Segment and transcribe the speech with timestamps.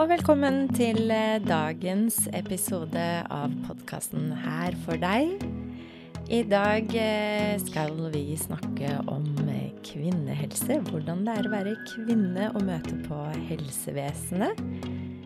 [0.00, 5.34] og velkommen til eh, dagens episode av podkasten Her for deg.
[6.32, 10.78] I dag eh, skal vi snakke om eh, kvinnehelse.
[10.88, 13.20] Hvordan det er å være kvinne og møte på
[13.50, 14.64] helsevesenet.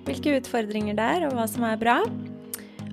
[0.09, 2.00] Hvilke utfordringer det er, og hva som er bra.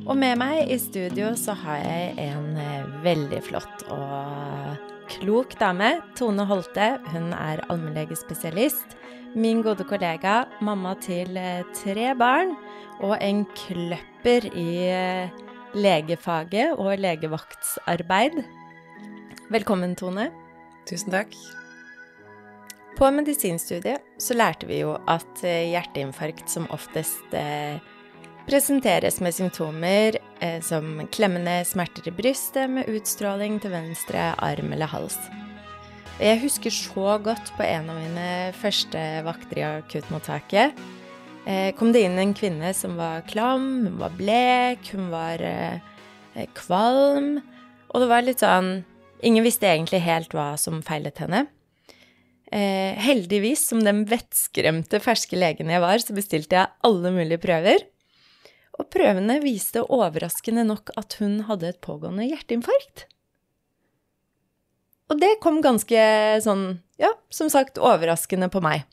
[0.06, 2.62] Og med meg i studio så har jeg en
[3.02, 5.96] veldig flott og klok dame.
[6.14, 6.94] Tone Holte.
[7.10, 9.00] Hun er allmennlegespesialist
[9.36, 12.54] min gode kollega, mamma til eh, tre barn
[13.02, 15.32] og en kløpper i eh,
[15.78, 18.42] legefaget og legevaktsarbeid.
[19.52, 20.30] Velkommen, Tone.
[20.90, 21.36] Tusen takk.
[22.98, 27.38] På medisinstudiet så lærte vi jo at eh, hjerteinfarkt som oftest
[28.50, 30.18] presenteres med symptomer
[30.66, 35.20] som klemmende smerter i brystet med utstråling til venstre arm eller hals.
[36.22, 40.78] Jeg husker så godt på en av mine første vakter i akuttmottaket.
[41.50, 46.46] Eh, kom det inn en kvinne som var klam, hun var blek, hun var eh,
[46.60, 47.40] kvalm.
[47.90, 48.84] Og det var litt sånn
[49.26, 51.44] Ingen visste egentlig helt hva som feilet henne.
[52.50, 57.86] Eh, heldigvis, som den vettskremte ferske legen jeg var, så bestilte jeg alle mulige prøver.
[58.78, 63.06] Og prøvene viste overraskende nok at hun hadde et pågående hjerteinfarkt.
[65.12, 66.02] Og det kom ganske
[66.44, 68.86] sånn, ja, som sagt, overraskende på meg.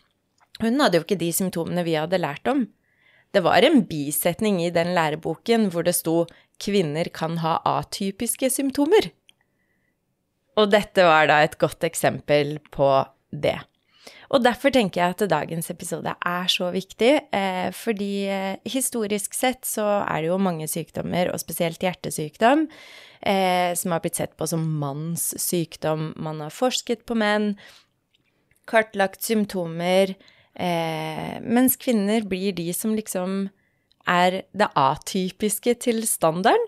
[0.58, 2.64] Hun hadde jo ikke de symptomene vi hadde lært om.
[3.30, 6.26] Det var en bisetning i den læreboken hvor det sto
[6.58, 9.12] 'kvinner kan ha atypiske symptomer'.
[10.58, 13.60] Og dette var da et godt eksempel på det.
[14.28, 19.64] Og derfor tenker jeg at dagens episode er så viktig, eh, fordi eh, historisk sett
[19.64, 22.66] så er det jo mange sykdommer, og spesielt hjertesykdom,
[23.24, 26.12] eh, som har blitt sett på som manns sykdom.
[26.20, 27.54] Man har forsket på menn,
[28.68, 30.12] kartlagt symptomer,
[30.58, 33.46] mens kvinner blir de som liksom
[34.10, 36.66] er det atypiske til standarden.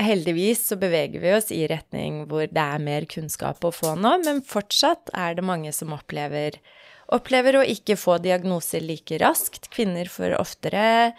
[0.00, 4.16] Heldigvis så beveger vi oss i retning hvor det er mer kunnskap å få nå,
[4.24, 6.56] men fortsatt er det mange som opplever,
[7.12, 9.68] opplever å ikke få diagnoser like raskt.
[9.74, 11.12] Kvinner får oftere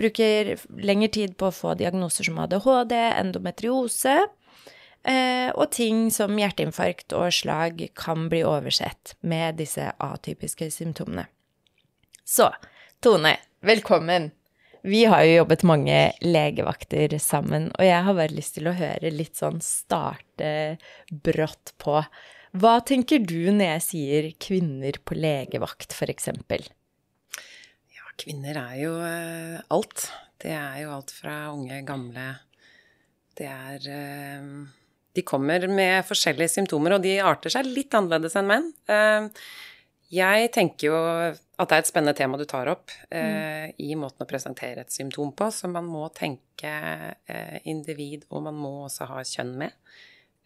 [0.00, 4.14] Bruker lengre tid på å få diagnoser som ADHD, endometriose,
[5.04, 11.26] eh, og ting som hjerteinfarkt og slag kan bli oversett med disse atypiske symptomene.
[12.24, 12.48] Så,
[13.04, 14.30] Tone, velkommen.
[14.86, 19.12] Vi har jo jobbet mange legevakter sammen, og jeg har bare lyst til å høre
[19.12, 20.78] litt sånn starte
[21.10, 21.98] brått på.
[22.60, 26.64] Hva tenker du når jeg sier kvinner på legevakt, for eksempel?
[28.20, 30.10] Kvinner er jo uh, alt.
[30.40, 32.26] Det er jo alt fra unge, gamle
[33.36, 34.66] Det er uh,
[35.16, 38.70] De kommer med forskjellige symptomer, og de arter seg litt annerledes enn menn.
[38.90, 39.28] Uh,
[40.10, 41.00] jeg tenker jo
[41.60, 43.74] at det er et spennende tema du tar opp mm.
[43.84, 46.72] i måten å presentere et symptom på, så man må tenke
[47.68, 49.76] individ, og man må også ha kjønn med.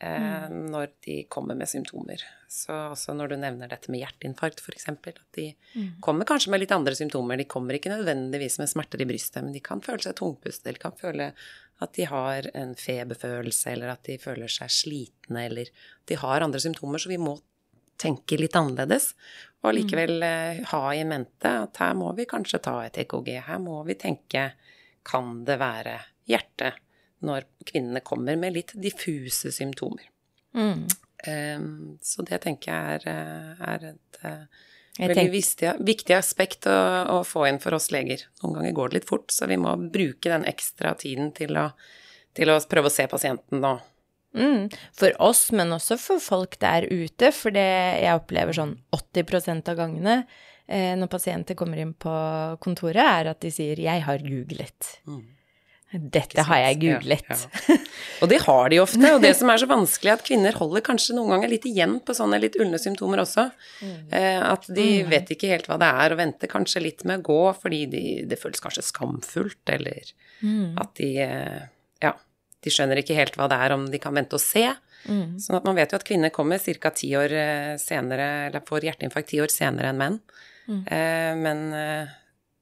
[0.05, 0.71] Mm.
[0.73, 2.21] når de kommer med symptomer.
[2.51, 6.01] Så også når du nevner dette med hjerteinfarkt, f.eks., at de mm.
[6.05, 7.39] kommer kanskje med litt andre symptomer.
[7.41, 10.83] De kommer ikke nødvendigvis med smerter i brystet, men de kan føle seg tungpuste, eller
[10.83, 11.31] kan føle
[11.83, 15.73] at de har en feberfølelse, eller at de føler seg slitne, eller
[16.11, 17.39] de har andre symptomer, så vi må
[18.01, 19.13] tenke litt annerledes.
[19.65, 20.65] Og likevel mm.
[20.75, 23.31] ha i mente at her må vi kanskje ta et EKG.
[23.47, 24.51] Her må vi tenke
[25.05, 26.75] kan det være hjerte
[27.25, 30.05] når kvinnene kommer med litt diffuse symptomer.
[30.57, 30.85] Mm.
[31.25, 31.69] Um,
[32.05, 34.21] så det tenker jeg er, eh, er et
[34.95, 36.75] jeg veldig viktig, viktig, aspekt å,
[37.17, 38.27] å, få inn for oss leger.
[38.43, 41.71] Noen ganger går det litt fort, så vi må bruke den ekstra tiden til å,
[42.37, 43.73] til å prøve å se pasienten nå.
[44.35, 44.67] Mm.
[44.99, 47.69] For oss, men også for folk der ute, for det
[48.03, 50.17] jeg opplever sånn 80% av gangene
[50.67, 52.15] eh, når pasienter kommer inn på
[52.65, 54.99] kontoret, er at de sier 'jeg har googlet'.
[55.07, 55.25] Mm.
[55.95, 57.29] Dette har jeg googlet.
[57.31, 57.37] Ja,
[57.69, 57.77] ja.
[58.23, 59.11] Og det har de ofte.
[59.15, 62.01] Og det som er så vanskelig, er at kvinner holder kanskje noen ganger litt igjen
[62.03, 63.47] på sånne litt ulne symptomer også.
[63.79, 64.01] Mm.
[64.11, 65.13] Eh, at de mm.
[65.13, 68.05] vet ikke helt hva det er, og venter kanskje litt med å gå fordi de,
[68.27, 70.11] det føles kanskje skamfullt, eller
[70.43, 70.75] mm.
[70.83, 71.63] at de eh,
[72.03, 72.17] Ja,
[72.65, 74.67] de skjønner ikke helt hva det er, om de kan vente og se.
[75.05, 75.37] Mm.
[75.43, 76.91] Sånn at man vet jo at kvinner kommer ca.
[76.97, 80.23] ti år eh, senere, eller får hjerteinfarkt ti år senere enn menn.
[80.65, 80.85] Mm.
[81.45, 81.59] Men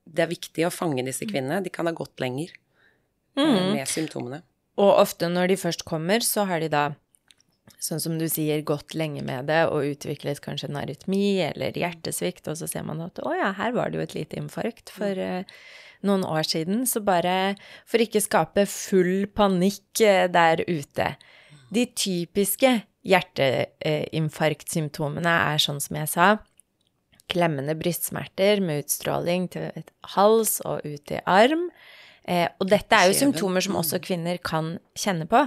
[0.02, 1.60] det er viktig å fange disse kvinnene.
[1.62, 2.50] De kan ha gått lenger.
[3.36, 3.72] Eh, mm.
[3.72, 4.42] med symptomene.
[4.80, 6.84] Og ofte når de først kommer, så har de da,
[7.82, 12.44] sånn som du sier, gått lenge med det og utviklet kanskje en arytmi eller hjertesvikt,
[12.50, 15.12] og så ser man at å ja, her var det jo et lite infarkt for
[15.18, 15.42] uh,
[16.06, 16.86] noen år siden.
[16.86, 17.54] Så bare
[17.88, 21.06] for ikke skape full panikk uh, der ute.
[21.72, 26.26] De typiske hjerteinfarktsymptomene er sånn som jeg sa,
[27.32, 29.64] klemmende brystsmerter med utstråling til
[30.14, 31.64] hals og ut i arm.
[32.28, 34.66] Eh, og dette er jo symptomer som også kvinner kan
[34.98, 35.40] kjenne på.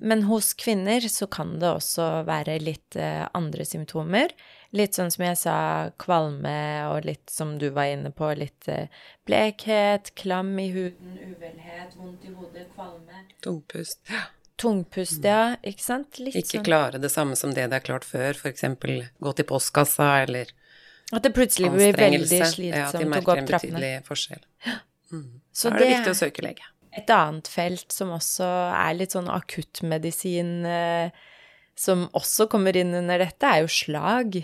[0.00, 4.32] Men hos kvinner så kan det også være litt eh, andre symptomer.
[4.76, 5.56] Litt sånn som jeg sa,
[6.00, 6.56] kvalme
[6.90, 8.88] og litt som du var inne på, litt eh,
[9.28, 13.24] blekhet, klam i huden, uvelhet, vondt i hodet, kvalme.
[13.44, 14.02] Tungpust.
[14.12, 14.26] Ja.
[14.58, 16.18] Tungpust, ja, ikke sant?
[16.18, 18.64] Litt Ikke sånn klare det samme som det det er klart før, f.eks.
[19.22, 20.50] gå til postkassa eller
[21.14, 23.92] At det plutselig blir veldig slitsomt Ja, at de Ja, at de merker en betydelig
[24.08, 24.42] forskjell.
[25.54, 26.66] Så Da er det viktig å søke lege.
[26.96, 31.10] Et annet felt som også er litt sånn akuttmedisin, eh,
[31.78, 34.40] som også kommer inn under dette, er jo slag.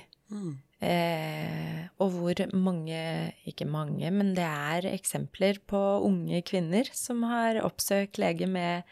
[0.85, 3.01] Eh, og hvor mange,
[3.49, 8.83] ikke mange, men det er eksempler på unge kvinner som har oppsøkt lege med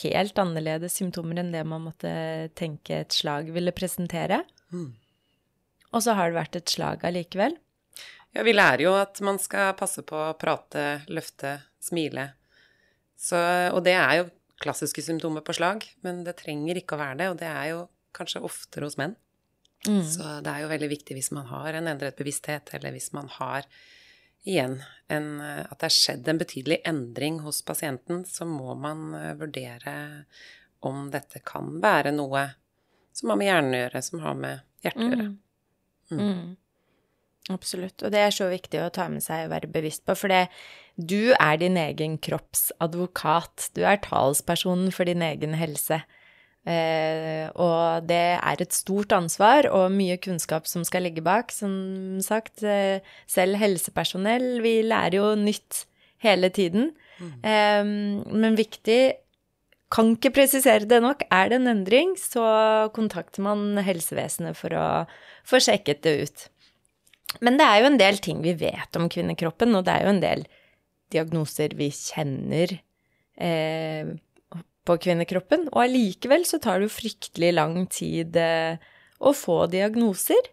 [0.00, 2.10] helt annerledes symptomer enn det man måtte
[2.58, 4.44] tenke et slag ville presentere.
[5.90, 7.56] Og så har det vært et slag allikevel.
[8.30, 12.30] Ja, vi lærer jo at man skal passe på å prate, løfte, smile.
[13.20, 13.38] Så,
[13.74, 14.28] og det er jo
[14.60, 17.82] klassiske symptomer på slag, men det trenger ikke å være det, og det er jo
[18.16, 19.16] kanskje oftere hos menn.
[20.04, 23.30] Så det er jo veldig viktig hvis man har en endret bevissthet, eller hvis man
[23.38, 23.68] har
[24.44, 24.78] igjen
[25.12, 29.94] en, at det er skjedd en betydelig endring hos pasienten, så må man eh, vurdere
[30.86, 32.46] om dette kan være noe
[33.16, 35.30] som har med hjernen å gjøre, som har med hjertet å gjøre.
[36.10, 36.44] Mm.
[37.50, 38.04] Absolutt.
[38.04, 40.46] Og det er så viktig å ta med seg og være bevisst på, for det,
[41.00, 43.70] du er din egen kropps advokat.
[43.76, 46.02] Du er talspersonen for din egen helse.
[46.68, 51.52] Eh, og det er et stort ansvar og mye kunnskap som skal ligge bak.
[51.54, 55.86] Som sagt, eh, selv helsepersonell, vi lærer jo nytt
[56.20, 56.92] hele tiden.
[57.20, 59.16] Eh, men viktig
[59.90, 61.24] kan ikke presisere det nok.
[61.30, 64.86] Er det en endring, så kontakter man helsevesenet for å
[65.44, 66.48] få sjekket det ut.
[67.40, 70.14] Men det er jo en del ting vi vet om kvinnekroppen, og det er jo
[70.14, 70.46] en del
[71.12, 72.76] diagnoser vi kjenner
[73.36, 74.14] eh,
[74.86, 75.68] på kvinnekroppen.
[75.74, 78.80] Og allikevel så tar det jo fryktelig lang tid eh,
[79.20, 80.50] å få diagnoser.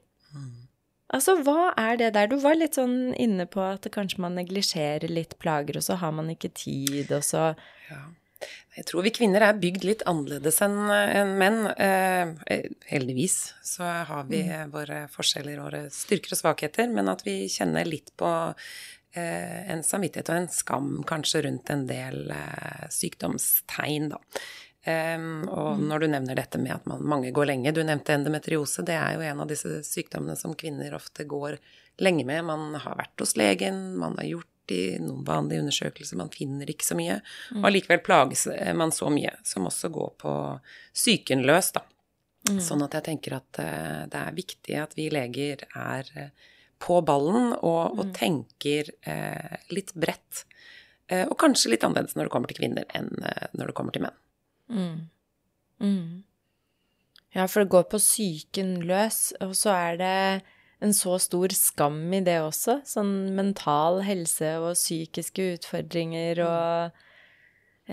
[1.07, 2.27] Altså, hva er det der?
[2.27, 6.12] Du var litt sånn inne på at kanskje man neglisjerer litt plager, og så har
[6.12, 7.54] man ikke tid, og så
[7.89, 8.04] Ja.
[8.77, 11.63] Jeg tror vi kvinner er bygd litt annerledes enn en menn.
[11.81, 17.89] Eh, heldigvis så har vi våre forskjeller, våre styrker og svakheter, men at vi kjenner
[17.89, 18.30] litt på
[19.15, 24.21] en samvittighet og en skam kanskje rundt en del eh, sykdomstegn, da.
[24.88, 28.95] Og når du nevner dette med at man, mange går lenge, du nevnte endometriose, det
[28.95, 31.57] er jo en av disse sykdommene som kvinner ofte går
[32.00, 32.45] lenge med.
[32.48, 36.88] Man har vært hos legen, man har gjort i noen vanlige undersøkelser, man finner ikke
[36.88, 37.19] så mye.
[37.57, 38.48] Og allikevel plages
[38.80, 40.33] man så mye, som også går på
[40.95, 41.83] psyken løs, da.
[42.63, 46.45] Sånn at jeg tenker at eh, det er viktig at vi leger er eh,
[46.83, 50.45] på ballen og, og tenker eh, litt bredt.
[51.07, 53.95] Eh, og kanskje litt annerledes når det kommer til kvinner enn eh, når det kommer
[53.95, 54.19] til menn.
[57.35, 60.15] Ja, for det går på psyken løs, og så er det
[60.83, 62.80] en så stor skam i det også.
[62.88, 67.03] Sånn mental helse og psykiske utfordringer og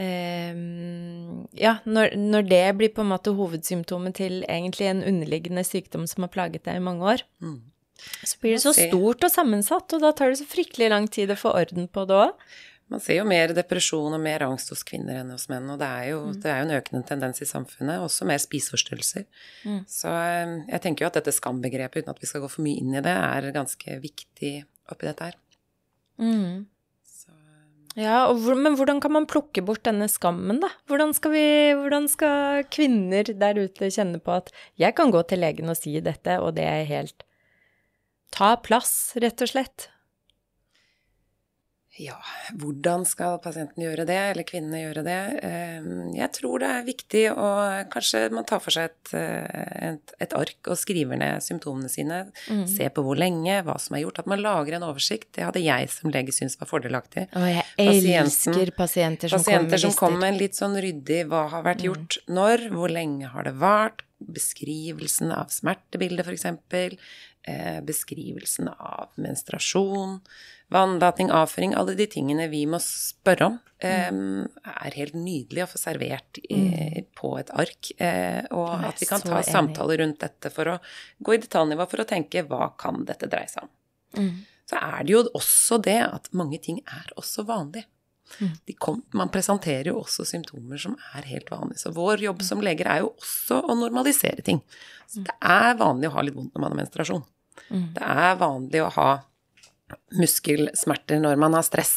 [0.01, 6.09] ehm, Ja, når, når det blir på en måte hovedsymptomet til egentlig en underliggende sykdom
[6.11, 7.25] som har plaget deg i mange år,
[8.25, 11.33] så blir det så stort og sammensatt, og da tar det så fryktelig lang tid
[11.33, 12.33] å få orden på det òg.
[12.93, 15.87] Man ser jo mer depresjon og mer angst hos kvinner enn hos menn, og det
[15.89, 19.25] er jo, det er jo en økende tendens i samfunnet, også mer spiseforstyrrelser.
[19.89, 22.83] Så eh, jeg tenker jo at dette skambegrepet, uten at vi skal gå for mye
[22.83, 24.53] inn i det, er ganske viktig
[24.93, 25.41] oppi dette her.
[27.09, 27.33] Så,
[27.97, 30.69] Ja, og hvor, men hvordan kan man plukke bort denne skammen, da?
[30.91, 31.47] Hvordan skal, vi,
[31.81, 35.97] hvordan skal kvinner der ute kjenne på at jeg kan gå til legen og si
[36.05, 37.25] dette, og det er helt
[38.31, 39.91] Ta plass, rett og slett.
[41.97, 42.17] ja,
[42.59, 45.19] hvordan skal pasienten gjøre det, eller kvinnene gjøre det?
[45.47, 45.85] Eh,
[46.19, 47.51] Jeg tror det er viktig å
[47.93, 52.19] Kanskje man tar for seg et, eh, et, et ark og skriver ned symptomene sine.
[52.67, 54.19] Se på hvor lenge, hva som er gjort.
[54.25, 55.31] At man lager en oversikt.
[55.39, 57.29] Det hadde jeg som lege syntes var fordelaktig.
[57.39, 61.29] Og jeg Pasienten- elsker pasienter som kommer Pasienter som kommer med en litt sånn ryddig
[61.31, 66.99] hva har vært gjort når, hvor lenge har det vart, beskrivelsen av smertebildet f.eks.,
[67.49, 70.19] eh, beskrivelsen av menstruasjon,
[70.75, 75.81] vannlating, avføring, alle de tingene vi må spørre om, eh, er helt nydelig å få
[75.81, 77.93] servert eh, på et ark.
[77.99, 80.81] Eh, og at vi kan ta samtaler rundt dette for å
[81.25, 83.73] gå i detaljnivå for å tenke hva kan dette dreie seg om.
[84.15, 84.35] Mm.
[84.65, 87.85] Så er det jo også det at mange ting er også vanlig.
[88.65, 91.83] De kom, man presenterer jo også symptomer som er helt vanlige.
[91.85, 94.63] Så vår jobb som leger er jo også å normalisere ting.
[95.11, 97.23] Så det er vanlig å ha litt vondt når man har menstruasjon.
[97.69, 97.87] Mm.
[97.95, 99.09] Det er vanlig å ha
[100.19, 101.95] muskelsmerter når man har stress.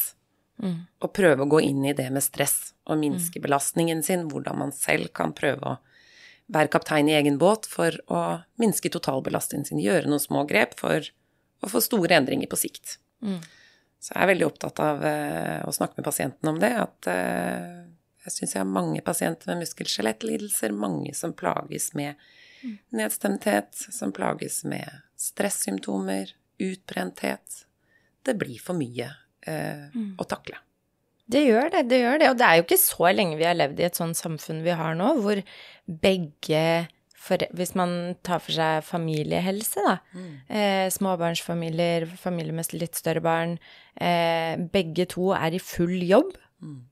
[0.62, 0.78] Mm.
[1.06, 3.46] Og prøve å gå inn i det med stress og minske mm.
[3.46, 4.28] belastningen sin.
[4.32, 5.78] Hvordan man selv kan prøve å
[6.54, 8.22] være kaptein i egen båt for å
[8.62, 9.84] minske totalbelastningen sin.
[9.84, 11.04] Gjøre noen små grep for
[11.64, 12.98] å få store endringer på sikt.
[13.26, 13.42] Mm.
[14.00, 16.72] Så jeg er veldig opptatt av uh, å snakke med pasienten om det.
[16.80, 17.86] At uh,
[18.28, 20.76] jeg syns jeg har mange pasienter med muskel-skjelettlidelser.
[20.76, 22.20] Mange som plages med
[22.96, 24.88] nedstemthet, som plages med
[25.20, 27.64] stressymptomer, utbrenthet.
[28.26, 29.10] Det blir for mye
[29.48, 30.16] uh, mm.
[30.22, 30.62] å takle.
[31.28, 32.30] Det gjør det, det gjør det.
[32.32, 34.76] Og det er jo ikke så lenge vi har levd i et sånt samfunn vi
[34.80, 35.42] har nå, hvor
[35.88, 36.62] begge
[37.18, 39.96] for, hvis man tar for seg familiehelse, da.
[40.14, 40.34] Mm.
[40.48, 43.58] Eh, småbarnsfamilier, familier med litt større barn.
[43.98, 46.36] Eh, begge to er i full jobb.
[46.62, 46.84] Mm.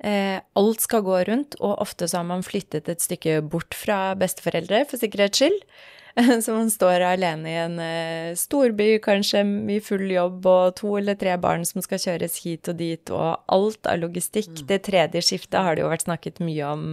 [0.00, 4.14] Eh, alt skal gå rundt, og ofte så har man flyttet et stykke bort fra
[4.20, 5.64] besteforeldre, for sikkerhets skyld.
[6.44, 11.18] Så man står alene i en eh, storby, kanskje i full jobb, og to eller
[11.20, 14.50] tre barn som skal kjøres hit og dit, og alt av logistikk.
[14.50, 14.64] Mm.
[14.72, 16.88] Det tredje skiftet har det jo vært snakket mye om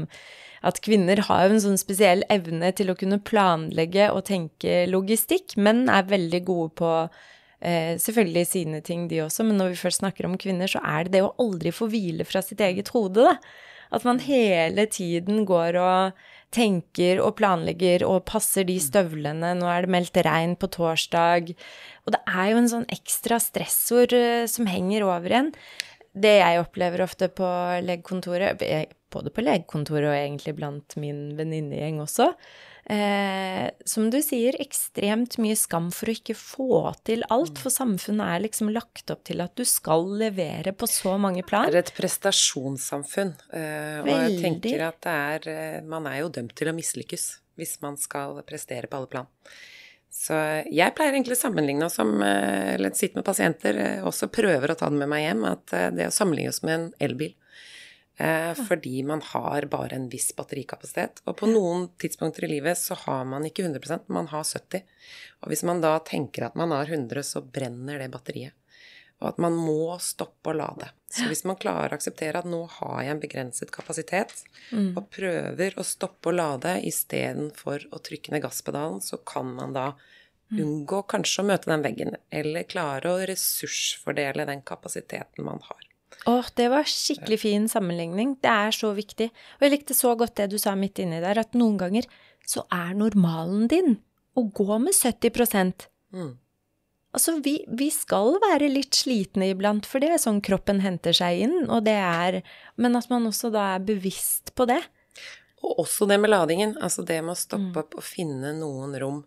[0.66, 5.58] at kvinner har en sånn spesiell evne til å kunne planlegge og tenke logistikk.
[5.62, 10.04] Menn er veldig gode på eh, selvfølgelig sine ting, de også, men når vi først
[10.04, 13.30] snakker om kvinner, så er det det å aldri få hvile fra sitt eget hode,
[13.30, 13.38] da.
[13.94, 19.54] At man hele tiden går og tenker og planlegger og passer de støvlene.
[19.60, 21.54] Nå er det meldt regn på torsdag.
[22.06, 25.52] Og det er jo en sånn ekstra stressord eh, som henger over en.
[26.18, 27.48] Det jeg opplever ofte på
[27.86, 28.64] legekontoret,
[29.14, 32.32] både på legekontoret og egentlig blant min venninnegjeng også.
[32.90, 36.68] Eh, som du sier, ekstremt mye skam for å ikke få
[37.08, 37.60] til alt.
[37.60, 41.68] For samfunnet er liksom lagt opp til at du skal levere på så mange plan.
[41.68, 43.34] Det er et prestasjonssamfunn.
[43.52, 47.28] Eh, og jeg tenker at det er eh, Man er jo dømt til å mislykkes
[47.58, 49.28] hvis man skal prestere på alle plan.
[50.14, 50.38] Så
[50.72, 54.72] jeg pleier egentlig å sammenligne oss som eh, Eller sitte med pasienter, eh, også prøver
[54.72, 57.36] å ta den med meg hjem, at det å sammenligne oss med en elbil
[58.18, 61.22] Eh, fordi man har bare en viss batterikapasitet.
[61.30, 64.82] Og på noen tidspunkter i livet så har man ikke 100% man har 70
[65.44, 68.58] Og hvis man da tenker at man har 100 så brenner det batteriet.
[69.22, 70.90] Og at man må stoppe å lade.
[71.10, 74.92] Så hvis man klarer å akseptere at nå har jeg en begrenset kapasitet, mm.
[74.94, 79.88] og prøver å stoppe å lade istedenfor å trykke ned gasspedalen, så kan man da
[79.96, 80.60] mm.
[80.62, 85.87] unngå kanskje å møte den veggen, eller klare å ressursfordele den kapasiteten man har.
[86.28, 88.36] Åh, det var skikkelig fin sammenligning.
[88.44, 89.30] Det er så viktig.
[89.58, 92.08] Og jeg likte så godt det du sa midt inni der, at noen ganger
[92.48, 93.96] så er normalen din
[94.38, 96.34] å gå med 70 mm.
[97.16, 101.48] Altså, vi, vi, skal være litt slitne iblant, for det er sånn kroppen henter seg
[101.48, 102.42] inn, og det er
[102.76, 104.82] Men at man også da er bevisst på det.
[105.64, 106.76] Og også det med ladingen.
[106.84, 107.82] Altså det med å stoppe mm.
[107.82, 109.24] opp og finne noen rom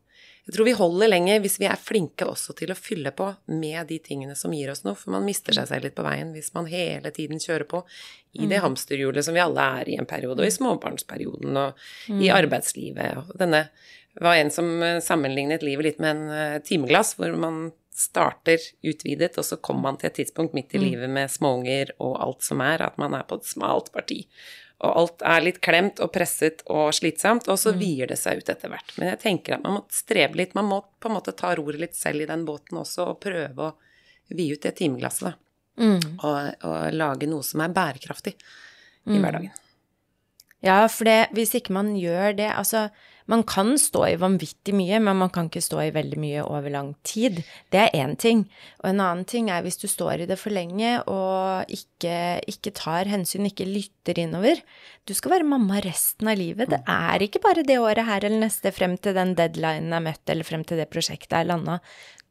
[0.47, 3.87] jeg tror vi holder lenger hvis vi er flinke også til å fylle på med
[3.90, 6.52] de tingene som gir oss noe, for man mister seg selv litt på veien hvis
[6.56, 7.82] man hele tiden kjører på
[8.32, 8.64] i det mm.
[8.64, 12.23] hamsterhjulet som vi alle er i en periode, og i småbarnsperioden og mm.
[12.23, 13.20] i arbeidslivet.
[13.20, 13.64] Og denne
[14.23, 17.68] var en som eh, sammenlignet livet litt med en eh, timeglass, hvor man
[18.00, 20.87] starter utvidet, og så kommer man til et tidspunkt midt i mm.
[20.87, 24.23] livet med småunger og alt som er, at man er på et smalt parti
[24.81, 27.81] og alt er litt klemt og presset og slitsomt, og så mm.
[27.83, 28.95] vier det seg ut etter hvert.
[28.97, 31.83] Men jeg tenker at man må strebe litt, man må på en måte ta roret
[31.83, 33.75] litt selv i den båten også, og prøve å
[34.33, 35.37] vie ut det timeglasset, da.
[35.81, 36.01] Mm.
[36.19, 39.21] Og, og, lage noe som er bærekraftig i mm.
[39.21, 39.61] hverdagen.
[40.65, 42.91] Ja, for det, hvis ikke man gjør det Altså,
[43.31, 46.73] man kan stå i vanvittig mye, men man kan ikke stå i veldig mye over
[46.75, 47.41] lang tid.
[47.71, 48.45] Det er én ting.
[48.83, 52.15] Og en annen ting er hvis du står i det for lenge og ikke,
[52.51, 54.63] ikke tar hensyn, ikke lytter innover.
[55.07, 56.73] Du skal være mamma resten av livet.
[56.75, 60.25] Det er ikke bare det året her eller neste frem til den deadlinen er møtt,
[60.27, 61.79] eller frem til det prosjektet er landa.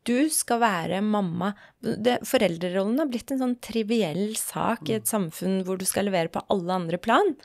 [0.07, 1.53] Du skal være mamma.
[1.79, 6.31] Det, foreldrerollen har blitt en sånn triviell sak i et samfunn hvor du skal levere
[6.33, 7.35] på alle andre plan.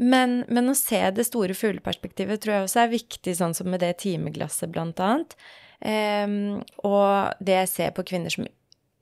[0.00, 3.82] Men, men, å se det store fugleperspektivet tror jeg også er viktig, sånn som med
[3.84, 5.36] det timeglasset, blant annet.
[5.80, 8.46] Um, og det jeg ser på kvinner som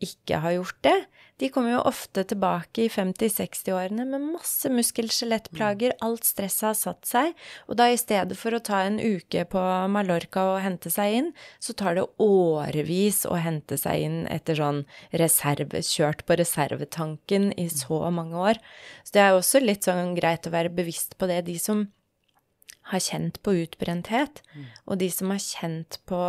[0.05, 0.99] ikke har gjort det,
[1.39, 7.35] de kommer jo ofte tilbake i 50-60-årene med masse muskel-skjelettplager, alt stresset har satt seg,
[7.71, 9.63] og da i stedet for å ta en uke på
[9.95, 11.29] Mallorca og hente seg inn,
[11.63, 14.83] så tar det årevis å hente seg inn etter sånn
[15.23, 18.59] reserve, kjørt på reservetanken i så mange år.
[19.07, 21.87] Så det er også litt sånn greit å være bevisst på det, de som
[22.91, 24.43] har kjent på utbrenthet,
[24.89, 26.23] og de som har kjent på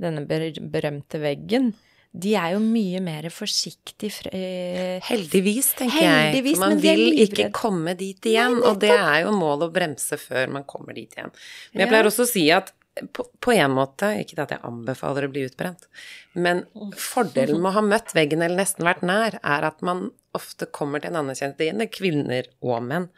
[0.00, 1.70] denne berømte veggen,
[2.10, 6.62] de er jo mye mer forsiktig eh, Heldigvis, tenker Heldigvis, jeg.
[6.62, 8.58] Man vil ikke komme dit igjen.
[8.58, 11.30] Nei, og det er jo målet å bremse før man kommer dit igjen.
[11.70, 12.72] Men jeg pleier også å si at
[13.14, 15.86] på, på en måte, ikke at jeg anbefaler å bli utbrent,
[16.34, 16.64] men
[16.98, 21.02] fordelen med å ha møtt veggen eller nesten vært nær, er at man ofte kommer
[21.02, 23.08] til en anerkjennelse Det gjelder kvinner og menn.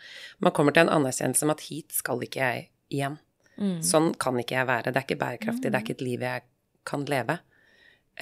[0.45, 3.19] Man kommer til en anerkjennelse om at hit skal ikke jeg igjen.
[3.57, 3.81] Mm.
[3.85, 4.93] Sånn kan ikke jeg være.
[4.93, 5.69] Det er ikke bærekraftig.
[5.73, 6.45] Det er ikke et liv jeg
[6.89, 7.39] kan leve.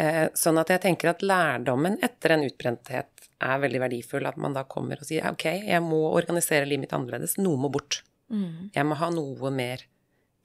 [0.00, 4.28] Eh, sånn at jeg tenker at lærdommen etter en utbrenthet er veldig verdifull.
[4.28, 7.36] At man da kommer og sier ok, jeg må organisere livet mitt annerledes.
[7.40, 8.02] Noe må bort.
[8.32, 8.70] Mm.
[8.76, 9.84] Jeg må ha noe mer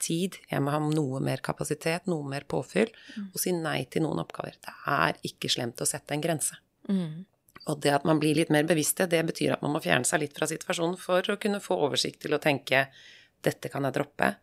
[0.01, 2.89] tid, jeg må ha noe mer kapasitet, noe mer påfyll,
[3.29, 4.57] og si nei til noen oppgaver.
[4.59, 6.57] Det er ikke slemt å sette en grense.
[6.89, 7.24] Mm.
[7.71, 10.21] Og det at man blir litt mer bevisst, det betyr at man må fjerne seg
[10.25, 12.85] litt fra situasjonen for å kunne få oversikt til å tenke
[13.45, 14.33] dette kan jeg droppe,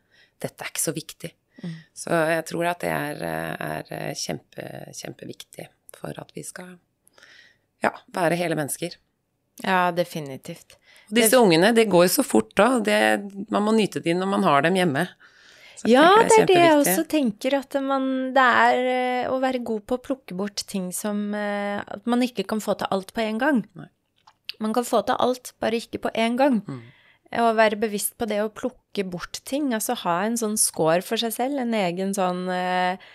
[0.42, 1.30] dette er ikke så viktig.
[1.62, 1.74] Mm.
[1.94, 6.76] Så jeg tror at det er, er kjempe, kjempeviktig for at vi skal
[7.82, 8.96] ja, være hele mennesker.
[9.62, 10.78] Ja, definitivt.
[11.10, 12.78] Og disse ungene, det går jo så fort da.
[12.84, 12.96] Det,
[13.52, 15.06] man må nyte dem når man har dem hjemme.
[15.76, 18.06] Så Ja, tenker det er det jeg også tenker, at man,
[18.36, 22.22] det er eh, å være god på å plukke bort ting som eh, At man
[22.22, 23.62] ikke kan få til alt på en gang.
[23.78, 23.88] Nei.
[24.62, 26.60] Man kan få til alt, bare ikke på en gang.
[26.62, 26.82] Mm.
[27.32, 31.20] Å være bevisst på det å plukke bort ting, altså ha en sånn score for
[31.20, 33.06] seg selv, en egen sånn eh,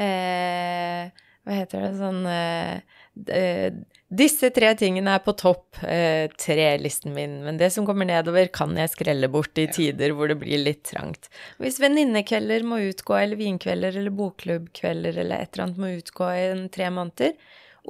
[0.00, 3.74] eh, Hva heter det, sånn eh,
[4.06, 8.76] disse tre tingene er på topp eh, tre-listen min, men det som kommer nedover, kan
[8.78, 11.26] jeg skrelle bort i tider hvor det blir litt trangt.
[11.58, 16.44] Hvis venninnekvelder må utgå, eller vinkvelder eller bokklubbkvelder eller et eller annet må utgå i
[16.52, 17.34] en tre måneder,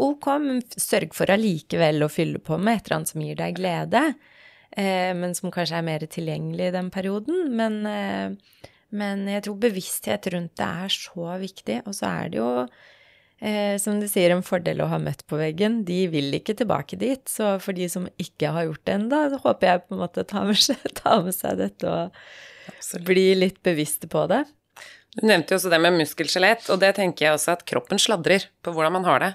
[0.06, 3.60] ok, men sørg for allikevel å fylle på med et eller annet som gir deg
[3.60, 4.35] glede, eh,
[5.16, 7.48] men som kanskje er mer tilgjengelig i den perioden.
[7.56, 8.60] Men, eh,
[8.96, 12.50] men jeg tror bevissthet rundt det er så viktig, og så er det jo
[13.36, 15.82] Eh, som du sier, en fordel å ha møtt på veggen.
[15.88, 17.20] De vil ikke tilbake dit.
[17.28, 20.46] Så for de som ikke har gjort det ennå, håper jeg på en måte tar
[20.48, 22.16] med seg, tar med seg dette og
[22.72, 23.04] Absolutt.
[23.10, 24.44] blir litt bevisste på det.
[25.16, 28.50] Du nevnte jo også det med muskelskjelett, og det tenker jeg også at kroppen sladrer
[28.64, 29.30] på hvordan man har det.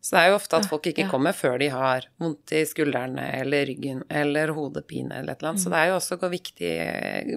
[0.00, 1.10] Så det er jo ofte at folk ikke ja.
[1.10, 5.64] kommer før de har vondt i skuldrene eller ryggen eller hodepine eller et eller annet.
[5.64, 6.74] Så det er jo også viktig,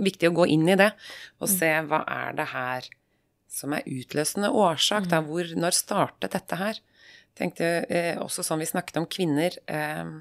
[0.06, 0.92] viktig å gå inn i det
[1.42, 2.90] og se hva er det her
[3.52, 6.78] som er utløsende årsak, da, hvor, når startet dette her?
[7.36, 10.14] Tenkte eh, også sånn vi snakket om kvinner eh,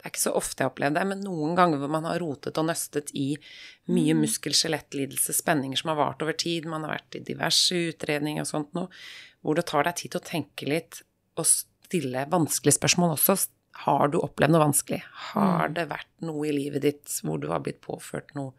[0.00, 2.22] det er ikke så ofte jeg har opplevd det, men noen ganger hvor man har
[2.22, 3.34] rotet og nøstet i
[3.92, 8.48] mye muskel-skjelettlidelse, spenninger som har vart over tid, man har vært i diverse utredninger og
[8.48, 8.88] sånt noe,
[9.44, 11.02] hvor det tar deg tid til å tenke litt
[11.40, 13.36] og stille vanskelige spørsmål også.
[13.86, 15.00] Har du opplevd noe vanskelig?
[15.32, 18.52] Har det vært noe i livet ditt hvor du har blitt påført noe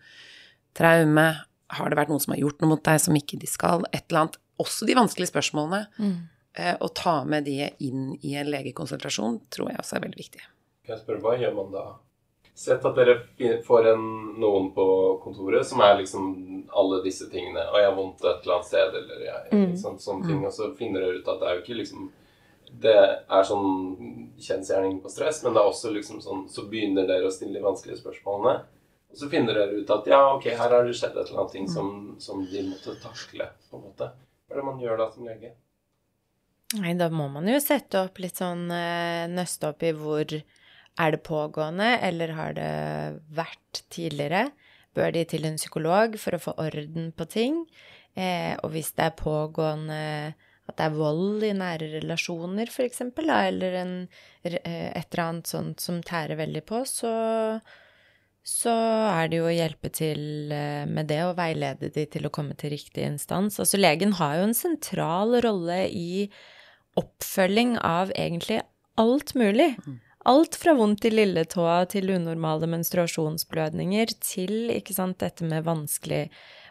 [0.77, 1.27] traume?
[1.71, 3.85] Har det vært noen som har gjort noe mot deg som ikke de skal?
[3.95, 4.37] Et eller annet.
[4.61, 5.85] Også de vanskelige spørsmålene.
[6.53, 10.41] Eh, Å ta med de inn i en legekonsultasjon tror jeg også er veldig viktig.
[10.85, 11.83] Kan jeg spørre, hva gjør man da?
[12.61, 13.15] Sett at dere
[13.63, 14.03] får en,
[14.41, 14.85] noen på
[15.23, 16.25] kontoret som er liksom
[16.77, 17.63] alle disse tingene.
[17.71, 19.75] Og jeg har vondt et eller annet sted, eller jeg, Mm.
[19.79, 20.43] sånn, sånne ting.
[20.45, 22.11] Og så finner dere ut at det er jo ikke liksom
[22.81, 27.29] Det er sånn kjensgjerning på stress, men det er også liksom sånn Så begynner dere
[27.29, 28.61] å stille de vanskelige spørsmålene.
[29.11, 31.55] Og så finner dere ut at ja, ok, her har det skjedd et eller annet
[31.57, 31.91] ting som,
[32.23, 34.07] som de måtte takle, på en måte.
[34.47, 35.51] Hva er det man gjør da som lege?
[36.79, 41.15] Nei, da må man jo sette opp litt sånn eh, nøste opp i hvor er
[41.15, 42.71] det pågående, eller har det
[43.35, 44.45] vært tidligere?
[44.95, 47.59] Bør de til en psykolog for å få orden på ting?
[48.15, 49.99] Eh, og hvis det er pågående
[50.71, 53.95] at det er vold i nære relasjoner, eksempel, eller en,
[54.47, 57.13] eh, et eller annet sånt som tærer veldig på, så,
[58.43, 58.73] så
[59.11, 62.57] er det jo å hjelpe til eh, med det og veilede de til å komme
[62.57, 63.59] til riktig instans.
[63.61, 66.25] Altså legen har jo en sentral rolle i
[66.99, 68.61] oppfølging av egentlig
[68.99, 69.73] alt mulig.
[70.29, 76.27] Alt fra vondt i lilletåa til unormale menstruasjonsblødninger til ikke sant, dette med vanskelig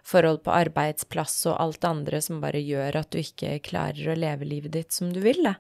[0.07, 4.17] forhold på arbeidsplass og alt det andre som bare gjør at du ikke klarer å
[4.19, 5.43] leve livet ditt som du vil.
[5.49, 5.57] Da.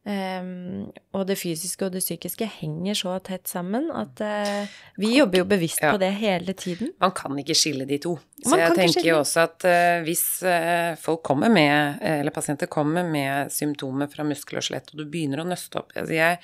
[0.00, 5.42] Um, og det fysiske og det psykiske henger så tett sammen at uh, vi jobber
[5.42, 5.90] jo bevisst Ja.
[5.92, 6.94] på det hele tiden.
[7.02, 8.14] Man kan ikke skille de to.
[8.40, 12.70] Så Man jeg tenker jo også at uh, hvis uh, folk kommer med, eller pasienter
[12.70, 16.40] kommer med symptomer fra muskel og skjelett, og du begynner å nøste opp altså Jeg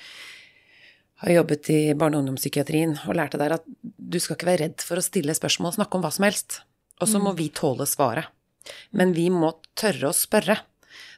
[1.17, 4.83] har jobbet i barne- og ungdomspsykiatrien og lærte der at du skal ikke være redd
[4.85, 6.59] for å stille spørsmål og snakke om hva som helst.
[7.01, 8.29] Og så må vi tåle svaret.
[8.91, 10.59] Men vi må tørre å spørre.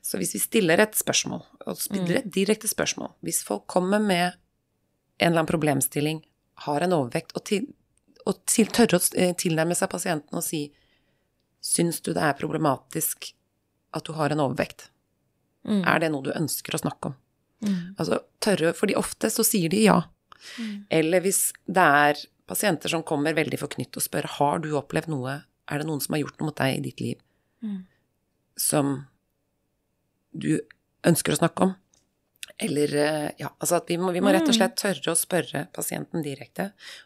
[0.01, 4.35] Så hvis vi stiller et spørsmål, og stiller et direkte spørsmål Hvis folk kommer med
[5.19, 6.21] en eller annen problemstilling,
[6.65, 7.67] har en overvekt, og, til,
[8.25, 10.69] og til, tørre å eh, tilnærme seg pasienten og si
[11.59, 13.33] Syns du det er problematisk
[13.91, 14.85] at du har en overvekt?
[15.67, 15.81] Mm.
[15.83, 17.17] Er det noe du ønsker å snakke om?
[17.65, 17.95] Mm.
[17.99, 20.01] Altså tørre, fordi ofte så sier de ja.
[20.57, 20.75] Mm.
[20.99, 25.41] Eller hvis det er pasienter som kommer veldig forknytt og spør har du opplevd noe,
[25.69, 27.19] er det noen som har gjort noe mot deg i ditt liv?
[28.59, 28.95] som
[30.31, 30.59] du
[31.07, 31.75] ønsker å snakke om.
[32.61, 35.61] Eller eh, ja, altså at vi må, vi må rett og slett tørre å spørre
[35.75, 36.65] pasienten direkte.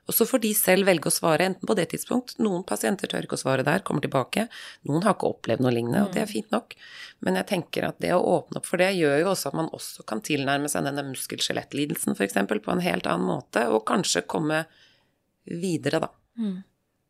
[0.09, 3.27] Og så får de selv velge å svare, enten på det tidspunkt Noen pasienter tør
[3.27, 4.47] ikke å svare der, kommer tilbake.
[4.89, 6.73] Noen har ikke opplevd noe lignende, og det er fint nok.
[7.21, 9.69] Men jeg tenker at det å åpne opp for det gjør jo også at man
[9.77, 12.39] også kan tilnærme seg denne muskel-skjelettlidelsen f.eks.
[12.49, 14.63] på en helt annen måte, og kanskje komme
[15.45, 16.09] videre, da.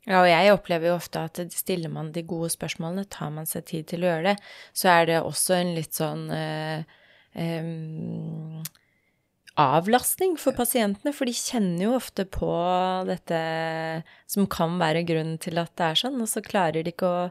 [0.04, 3.64] Ja, og jeg opplever jo ofte at stiller man de gode spørsmålene, tar man seg
[3.70, 4.36] tid til å gjøre det,
[4.76, 7.00] så er det også en litt sånn eh,
[7.36, 8.62] em,
[9.60, 12.52] avlastning for pasientene, for de kjenner jo ofte på
[13.10, 13.40] dette
[14.30, 17.26] som kan være grunnen til at det er sånn, og så klarer de ikke å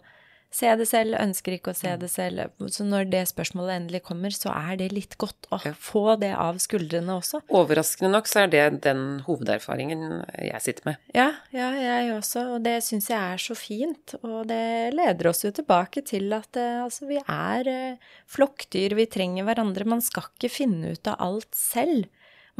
[0.53, 2.53] se det selv, ønsker ikke å se det selv.
[2.73, 6.61] Så når det spørsmålet endelig kommer, så er det litt godt å få det av
[6.63, 7.43] skuldrene også.
[7.53, 11.01] Overraskende nok så er det den hovederfaringen jeg sitter med.
[11.17, 14.17] Ja, ja, jeg også, og det syns jeg er så fint.
[14.23, 19.09] Og det leder oss jo tilbake til at eh, altså, vi er eh, flokkdyr, vi
[19.11, 19.89] trenger hverandre.
[19.89, 22.11] Man skal ikke finne ut av alt selv.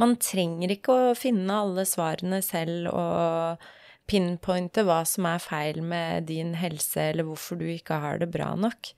[0.01, 3.71] Man trenger ikke å finne alle svarene selv og
[4.09, 8.53] pinpointe hva som er feil med din helse, eller hvorfor du ikke har det bra
[8.59, 8.93] nok.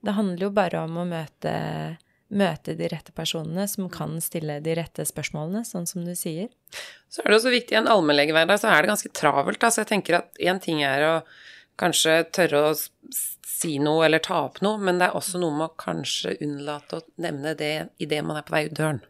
[0.00, 1.54] Det handler jo bare om å møte,
[2.32, 6.48] møte de rette personene som kan stille de rette spørsmålene, sånn som du sier.
[7.10, 9.60] Så er det også viktig i en allmennlegehverdag, så er det ganske travelt.
[9.64, 11.14] Altså jeg tenker at én ting er å
[11.80, 12.74] kanskje tørre å
[13.60, 17.00] si noe eller ta opp noe, men det er også noe med å kanskje unnlate
[17.00, 19.02] å nevne det idet man er på vei ut døren.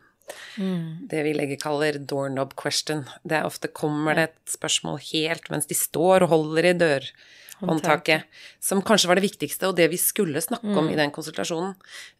[1.11, 3.05] Det vi legger kaller doorknob question.
[3.25, 8.25] Det er ofte kommer det et spørsmål helt mens de står og holder i dørhåndtaket,
[8.61, 11.75] som kanskje var det viktigste, og det vi skulle snakke om i den konsultasjonen.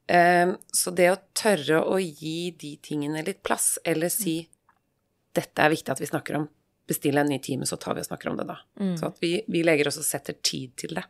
[0.09, 4.49] Eh, Så det å tørre å gi de tingene litt plass, eller si
[5.35, 6.49] dette er viktig at vi snakker om,
[6.89, 8.59] bestille en ny time, så tar vi og snakker om det da.
[8.99, 11.05] Så at vi, vi legger oss og setter tid til det.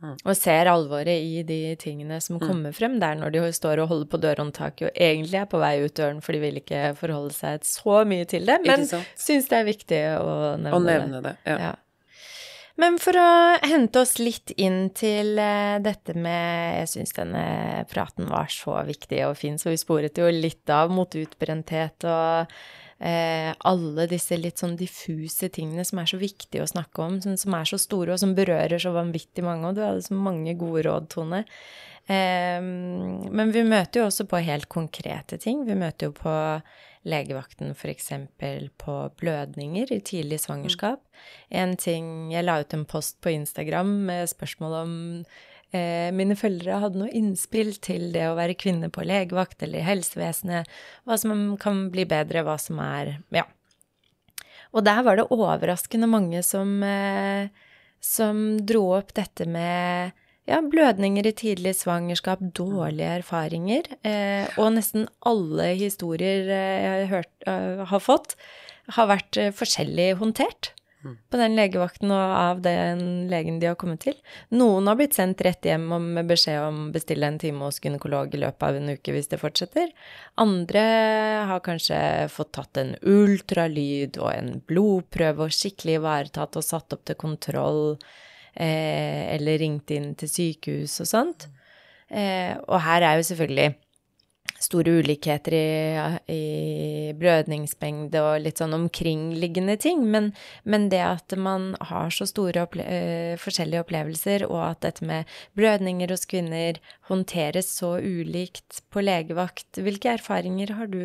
[0.00, 4.08] Og ser alvoret i de tingene som kommer frem der når de står og holder
[4.08, 7.66] på dørhåndtaket og egentlig er på vei ut døren, for de vil ikke forholde seg
[7.68, 11.36] så mye til det, men syns det er viktig å nevne, Å nevne det.
[11.44, 11.60] Ja.
[11.68, 11.76] Ja.
[12.80, 13.30] Men for å
[13.66, 19.20] hente oss litt inn til eh, dette med Jeg syns denne praten var så viktig
[19.26, 22.54] og fin, så vi sporet jo litt av mot utbrenthet og
[23.00, 27.36] eh, alle disse litt sånn diffuse tingene som er så viktige å snakke om, som,
[27.40, 30.54] som er så store og som berører så vanvittig mange, og du hadde så mange
[30.60, 31.44] gode råd, Tone.
[32.10, 35.64] Eh, men vi møter jo også på helt konkrete ting.
[35.68, 36.36] Vi møter jo på
[37.08, 38.10] legevakten f.eks.
[38.80, 41.00] på blødninger i tidlig svangerskap.
[41.48, 44.92] En ting Jeg la ut en post på Instagram med spørsmål om
[45.70, 50.66] mine følgere hadde noe innspill til det å være kvinne på legevakt eller i helsevesenet.
[51.06, 53.46] Hva som kan bli bedre, hva som er Ja.
[54.70, 57.48] Og der var det overraskende mange som, eh,
[58.00, 60.12] som dro opp dette med
[60.48, 63.90] ja, blødninger i tidlig svangerskap, dårlige erfaringer.
[64.06, 68.36] Eh, og nesten alle historier eh, jeg har, hørt, eh, har fått,
[68.96, 74.02] har vært eh, forskjellig håndtert på den legevakten og av den legen de har kommet
[74.04, 74.16] til.
[74.52, 78.34] Noen har blitt sendt rett hjem med beskjed om å bestille en time hos gynekolog
[78.36, 79.92] i løpet av en uke hvis det fortsetter.
[80.42, 80.84] Andre
[81.50, 82.00] har kanskje
[82.32, 87.96] fått tatt en ultralyd og en blodprøve og skikkelig ivaretatt og satt opp til kontroll,
[88.54, 91.48] eh, eller ringt inn til sykehus og sånt.
[92.10, 93.72] Eh, og her er jo selvfølgelig
[94.60, 95.66] store ulikheter i,
[96.32, 100.30] i blødningsmengde og litt sånn omkringliggende ting, men,
[100.68, 105.30] men det at man har så store opple eh, forskjellige opplevelser, og at dette med
[105.58, 111.00] blødninger hos kvinner håndteres så ulikt på legevakt, hvilke erfaringer har du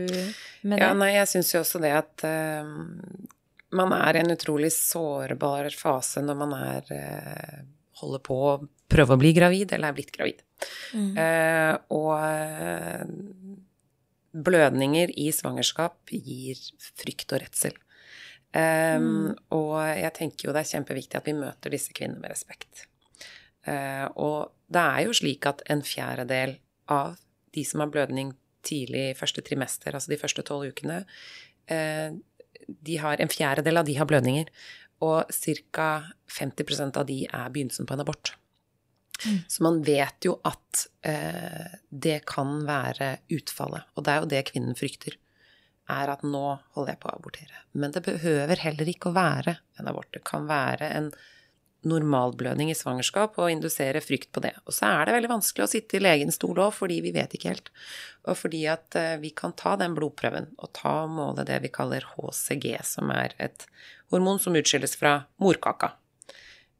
[0.61, 0.99] med Ja, det?
[0.99, 2.67] nei, jeg syns jo også det at uh,
[3.75, 7.59] man er i en utrolig sårbar fase når man er eh,
[8.01, 8.55] holder på å
[8.91, 10.43] prøve å bli gravid, eller er blitt gravid.
[10.95, 13.03] Eh, og eh,
[14.35, 16.59] blødninger i svangerskap gir
[16.99, 17.77] frykt og redsel.
[18.55, 18.99] Eh,
[19.55, 22.87] Og jeg tenker jo det er kjempeviktig at vi møter disse kvinnene med respekt.
[23.65, 26.59] Uh, og det er jo slik at en fjerdedel
[26.93, 27.15] av
[27.55, 30.99] de som har blødning tidlig i første trimester, altså de første tolv ukene,
[31.71, 32.13] uh,
[32.65, 34.49] de har, en fjerdedel av de har blødninger.
[35.05, 35.89] Og ca.
[36.31, 38.35] 50% av de er begynnelsen på en abort.
[39.23, 43.87] Så man vet jo at eh, det kan være utfallet.
[43.95, 45.15] Og det er jo det kvinnen frykter.
[45.91, 46.43] Er at nå
[46.75, 47.63] holder jeg på å abortere.
[47.77, 50.11] Men det behøver heller ikke å være en abort.
[50.13, 51.11] Det kan være en
[51.85, 54.55] normalblødning i svangerskap og indusere frykt på det.
[54.65, 57.35] Og så er det veldig vanskelig å sitte i legens stol òg, fordi vi vet
[57.37, 57.69] ikke helt.
[58.25, 61.73] Og fordi at eh, vi kan ta den blodprøven og ta og måle det vi
[61.73, 63.67] kaller HCG, som er et
[64.13, 65.93] hormon som utskilles fra morkaka.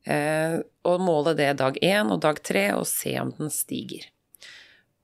[0.06, 4.06] Eh, og måle det dag én og dag tre, og se om den stiger.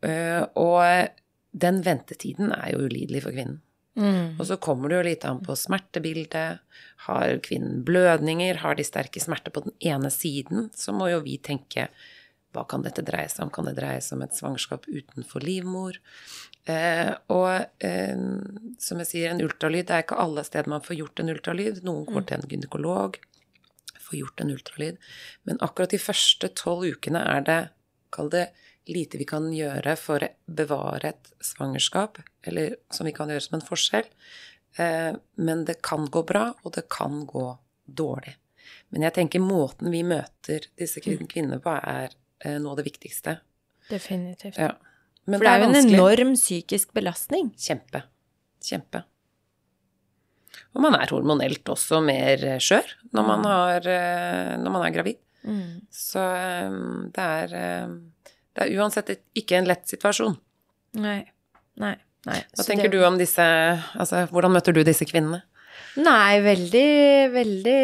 [0.05, 1.09] Eh, og
[1.51, 3.59] den ventetiden er jo ulidelig for kvinnen.
[3.99, 4.39] Mm.
[4.39, 6.61] Og så kommer det jo litt an på smertebildet.
[7.07, 8.61] Har kvinnen blødninger?
[8.63, 10.69] Har de sterke smerter på den ene siden?
[10.77, 11.89] Så må jo vi tenke
[12.55, 13.51] hva kan dette dreie seg om?
[13.53, 15.99] Kan det dreie seg om et svangerskap utenfor livmor?
[16.69, 18.23] Eh, og eh,
[18.79, 21.83] som jeg sier, en ultralyd Det er ikke alle steder man får gjort en ultralyd.
[21.87, 23.19] Noen går til en gynekolog,
[24.11, 24.99] får gjort en ultralyd.
[25.47, 27.59] Men akkurat de første tolv ukene er det,
[28.13, 28.49] kall det,
[28.91, 32.17] lite vi kan gjøre for å bevare et svangerskap,
[32.49, 34.07] eller som vi kan gjøre som en forskjell.
[34.81, 37.45] Eh, men det kan gå bra, og det kan gå
[37.85, 38.35] dårlig.
[38.91, 42.87] Men jeg tenker måten vi møter disse kvin- kvinnene på, er eh, noe av det
[42.89, 43.37] viktigste.
[43.89, 44.57] Definitivt.
[44.59, 44.73] Ja.
[45.29, 47.51] Men For det er jo en enorm psykisk belastning.
[47.59, 48.03] Kjempe.
[48.65, 49.03] Kjempe.
[50.75, 54.95] Og man er hormonelt også mer eh, skjør når man, har, eh, når man er
[54.95, 55.19] gravid.
[55.43, 55.81] Mm.
[55.91, 56.79] Så eh,
[57.15, 57.55] det er,
[58.55, 60.37] det er uansett ikke en lett situasjon.
[61.01, 61.21] Nei.
[61.81, 61.95] Nei.
[62.27, 62.41] Nei.
[62.51, 65.41] Hva Så tenker det- du om disse Altså, hvordan møter du disse kvinnene?
[65.97, 67.79] Nei, veldig, veldig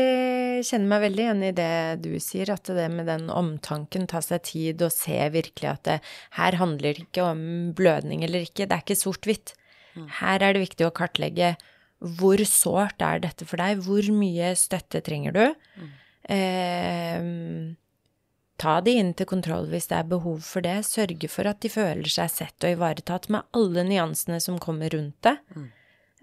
[0.63, 4.43] Kjenner meg veldig igjen i det du sier, at det med den omtanken, ta seg
[4.47, 5.97] tid og se virkelig at det,
[6.37, 7.41] her handler det ikke om
[7.77, 9.53] blødning eller ikke, det er ikke sort-hvitt.
[10.21, 11.55] Her er det viktig å kartlegge
[11.99, 15.43] hvor sårt er dette for deg, hvor mye støtte trenger du.
[16.29, 17.29] Eh,
[18.57, 20.79] ta de inn til kontroll hvis det er behov for det.
[20.87, 25.17] Sørge for at de føler seg sett og ivaretatt med alle nyansene som kommer rundt
[25.25, 25.37] det.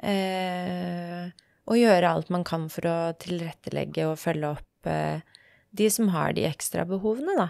[0.05, 1.31] Eh,
[1.65, 5.25] og gjøre alt man kan for å tilrettelegge og følge opp eh,
[5.75, 7.49] de som har de ekstra behovene, da.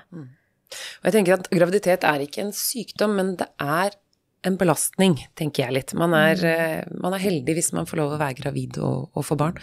[0.75, 3.97] Og jeg tenker at graviditet er ikke en sykdom, men det er
[4.45, 5.95] en belastning, tenker jeg litt.
[5.99, 9.27] Man er, eh, man er heldig hvis man får lov å være gravid og, og
[9.27, 9.57] få barn,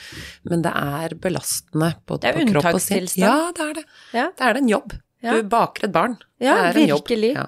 [0.49, 3.07] men det er belastende Det er på kropp og sinn.
[3.21, 3.85] Ja, det er det.
[4.17, 4.27] Ja.
[4.37, 4.97] Det er det en jobb.
[5.21, 5.37] Ja.
[5.37, 6.17] Du baker et barn.
[6.41, 7.05] Ja, det er en jobb.
[7.05, 7.35] virkelig.
[7.37, 7.47] Ja.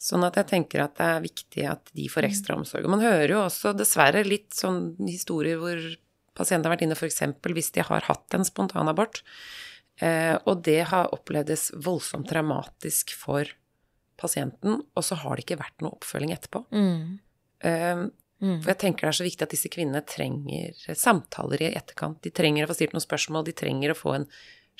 [0.00, 2.86] Sånn at jeg tenker at det er viktig at de får ekstra omsorg.
[2.88, 5.82] Og man hører jo også dessverre litt sånn historier hvor
[6.36, 7.20] pasienter har vært inne f.eks.
[7.52, 9.20] hvis de har hatt en spontanabort,
[10.00, 13.52] eh, og det har opplevdes voldsomt traumatisk for
[14.20, 16.66] pasienten, og så har det ikke vært noe oppfølging etterpå.
[16.76, 17.04] Mm.
[17.64, 18.62] Um, Mm.
[18.62, 22.22] For jeg tenker det er så viktig at disse kvinnene trenger samtaler i etterkant.
[22.24, 24.30] De trenger å få stilt noen spørsmål, de trenger å få en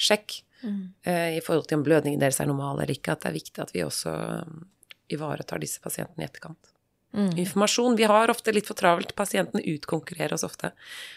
[0.01, 0.93] sjekk Mm.
[1.07, 3.15] uh, i forhold til om blødningen deres er normal eller ikke.
[3.15, 4.13] At det er viktig at vi også
[4.45, 4.67] um,
[5.09, 6.73] ivaretar disse pasientene i etterkant.
[7.17, 7.31] Mm.
[7.41, 7.97] Informasjon.
[7.97, 9.15] Vi har ofte litt for travelt.
[9.17, 10.73] Pasientene utkonkurrerer oss ofte.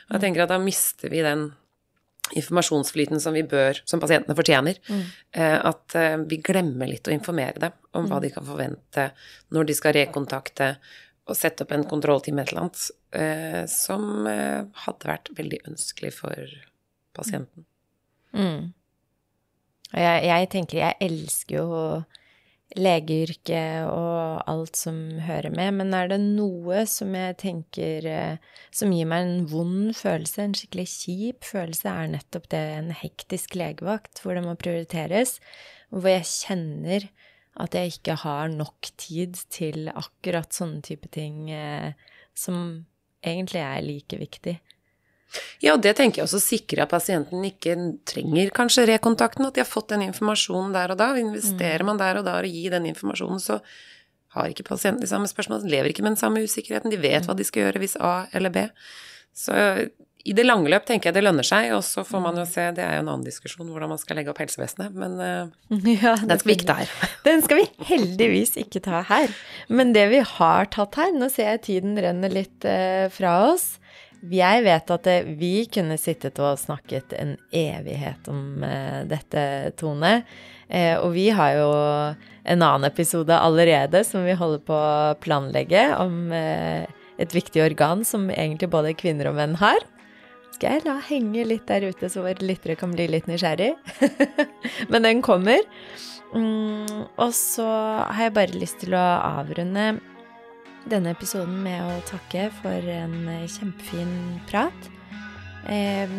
[0.07, 1.49] Og jeg tenker at da mister vi den
[2.31, 4.79] informasjonsflyten som vi bør, som pasientene fortjener.
[4.87, 5.01] Mm.
[5.35, 9.09] Eh, At eh, vi glemmer litt å informere dem om hva de kan forvente
[9.53, 10.75] når de skal rekontakte
[11.23, 16.55] og sette opp en kontrolltime et eller annet, eh, som hadde vært veldig ønskelig for
[17.15, 17.67] pasienten.
[18.35, 18.73] Mm.
[19.93, 21.69] Jeg, jeg tenker jeg elsker jo
[22.79, 28.93] legeyrket og alt som hører med, men er det noe som jeg tenker eh, som
[28.93, 34.23] gir meg en vond følelse, en skikkelig kjip følelse, er nettopp det en hektisk legevakt
[34.23, 35.37] hvor det må prioriteres,
[35.93, 37.07] hvor jeg kjenner
[37.61, 41.93] at jeg ikke har nok tid til akkurat sånne type ting eh,
[42.33, 42.85] som
[43.23, 44.57] egentlig er like viktig.
[45.63, 47.75] Ja, og det tenker jeg også sikrer at pasienten ikke
[48.09, 51.13] trenger kanskje rekontakten, at de har fått den informasjonen der og da.
[51.19, 53.59] Investerer man der og da og gir den informasjonen, så
[54.33, 57.35] har ikke pasienten de samme spørsmålene, lever ikke med den samme usikkerheten, de vet hva
[57.37, 58.65] de skal gjøre hvis A eller B.
[59.33, 59.53] Så
[60.23, 62.69] i det lange løp tenker jeg det lønner seg, og så får man jo se,
[62.75, 66.15] det er jo en annen diskusjon hvordan man skal legge opp helsevesenet, men eh, Ja,
[66.21, 66.93] den skal vi ikke ta her.
[67.27, 69.33] Den skal vi heldigvis ikke ta her.
[69.67, 73.73] Men det vi har tatt her Nå ser jeg tiden renner litt eh, fra oss.
[74.31, 80.21] Jeg vet at eh, vi kunne sittet og snakket en evighet om eh, dette, Tone.
[80.69, 85.89] Eh, og vi har jo en annen episode allerede som vi holder på å planlegge,
[85.99, 89.83] om et viktig organ som egentlig både kvinner og menn har.
[90.55, 93.73] Skal jeg la henge litt der ute, så våre lyttere kan bli litt nysgjerrig.
[94.91, 95.59] Men den kommer.
[96.33, 97.67] Mm, og så
[98.07, 99.03] har jeg bare lyst til å
[99.43, 99.93] avrunde
[100.89, 104.13] denne episoden med å takke for en eh, kjempefin
[104.49, 104.89] prat.
[105.71, 106.11] Eh,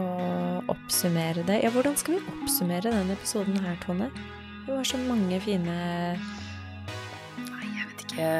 [0.00, 1.60] og oppsummere det.
[1.64, 4.08] Ja, hvordan skal vi oppsummere denne episoden her, Tone?
[4.62, 5.76] Det var så mange fine
[7.42, 8.30] Nei, jeg vet ikke.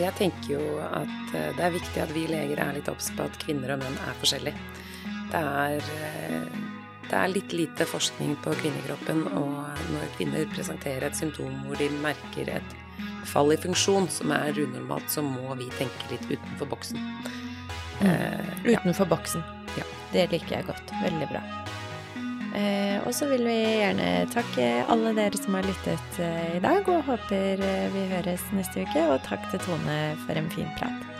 [0.00, 3.28] Jeg tenker jo at eh, det er viktig at vi leger er litt obs på
[3.28, 4.66] at kvinner og menn er forskjellige.
[5.30, 6.60] Det er, eh,
[7.06, 11.90] det er litt lite forskning på kvinnekroppen, og når kvinner presenterer et symptom hvor de
[12.02, 12.79] merker et
[13.28, 17.00] fall i funksjon som er unormalt, så må vi tenke litt utenfor boksen.
[18.00, 18.78] Eh, ja.
[18.80, 19.44] utenfor boksen.
[19.76, 19.86] Ja.
[20.12, 20.94] Det liker jeg godt.
[21.04, 21.42] Veldig bra.
[22.54, 26.82] Eh, og så vil vi gjerne takke alle dere som har lyttet eh, i dag,
[26.90, 29.06] og håper eh, vi høres neste uke.
[29.12, 31.19] Og takk til Tone for en fin prat.